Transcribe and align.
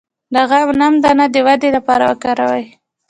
د 0.33 0.35
غنم 0.49 0.93
دانه 1.03 1.25
د 1.33 1.35
ودې 1.47 1.69
لپاره 1.77 2.03
وکاروئ 2.11 2.65